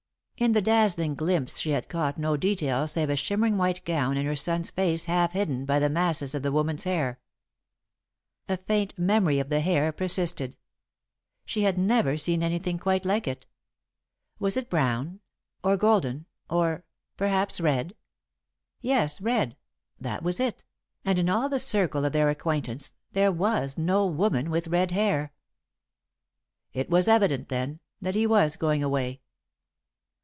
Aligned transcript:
In 0.37 0.53
the 0.53 0.61
dazzling 0.63 1.13
glimpse 1.13 1.59
she 1.59 1.69
had 1.69 1.87
caught 1.87 2.17
no 2.17 2.35
detail 2.35 2.87
save 2.87 3.11
a 3.11 3.15
shimmering 3.15 3.57
white 3.57 3.85
gown 3.85 4.17
and 4.17 4.25
her 4.25 4.35
son's 4.35 4.71
face 4.71 5.05
half 5.05 5.33
hidden 5.33 5.65
by 5.65 5.77
the 5.77 5.87
masses 5.87 6.33
of 6.33 6.41
the 6.41 6.51
woman's 6.51 6.83
hair. 6.83 7.19
A 8.49 8.57
faint 8.57 8.97
memory 8.97 9.37
of 9.37 9.49
the 9.49 9.59
hair 9.59 9.91
persisted; 9.91 10.57
she 11.45 11.61
had 11.61 11.77
never 11.77 12.17
seen 12.17 12.41
anything 12.41 12.79
quite 12.79 13.05
like 13.05 13.27
it. 13.27 13.45
Was 14.39 14.57
it 14.57 14.67
brown, 14.67 15.19
or 15.63 15.77
golden, 15.77 16.25
or 16.49 16.85
perhaps 17.17 17.61
red? 17.61 17.95
Yes, 18.79 19.21
red 19.21 19.55
that 19.99 20.23
was 20.23 20.39
it, 20.39 20.63
and 21.05 21.19
in 21.19 21.29
all 21.29 21.49
the 21.49 21.59
circle 21.59 22.03
of 22.03 22.13
their 22.13 22.31
acquaintance 22.31 22.93
there 23.11 23.31
was 23.31 23.77
no 23.77 24.07
woman 24.07 24.49
with 24.49 24.69
red 24.69 24.89
hair. 24.89 25.33
[Sidenote: 26.73 26.73
Alden's 26.73 26.73
Decision] 26.73 26.81
It 26.81 26.89
was 26.89 27.07
evident, 27.07 27.49
then, 27.49 27.79
that 28.01 28.15
he 28.15 28.25
was 28.25 28.55
going 28.55 28.81
away. 28.83 29.21